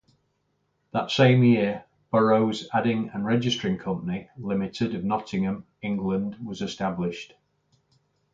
[0.93, 7.35] That same year, Burroughs Adding and Registering Company, Limited of Nottingham, England was established.